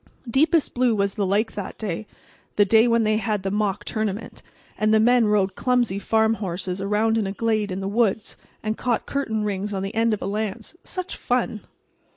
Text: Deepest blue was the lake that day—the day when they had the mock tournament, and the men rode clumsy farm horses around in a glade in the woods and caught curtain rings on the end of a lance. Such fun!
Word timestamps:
Deepest 0.27 0.73
blue 0.73 0.95
was 0.95 1.13
the 1.13 1.27
lake 1.27 1.51
that 1.51 1.77
day—the 1.77 2.65
day 2.65 2.87
when 2.87 3.03
they 3.03 3.17
had 3.17 3.43
the 3.43 3.51
mock 3.51 3.85
tournament, 3.85 4.41
and 4.75 4.91
the 4.91 4.99
men 4.99 5.27
rode 5.27 5.53
clumsy 5.53 5.99
farm 5.99 6.33
horses 6.33 6.81
around 6.81 7.19
in 7.19 7.27
a 7.27 7.31
glade 7.31 7.69
in 7.71 7.81
the 7.81 7.87
woods 7.87 8.35
and 8.63 8.79
caught 8.79 9.05
curtain 9.05 9.43
rings 9.43 9.75
on 9.75 9.83
the 9.83 9.93
end 9.93 10.11
of 10.11 10.19
a 10.23 10.25
lance. 10.25 10.75
Such 10.83 11.15
fun! 11.15 11.61